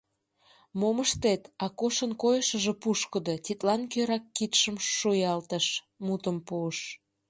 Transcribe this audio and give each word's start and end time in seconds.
Мом 0.79 0.97
ыштет, 1.05 1.43
Акошын 1.65 2.11
койышыжо 2.21 2.73
пушкыдо, 2.81 3.33
тидлан 3.45 3.81
кӧрак 3.91 4.23
кидшым 4.35 4.75
шуялтыш, 4.97 5.65
мутым 6.05 6.37
пуыш. 6.47 6.77